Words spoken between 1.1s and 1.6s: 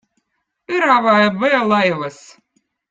eb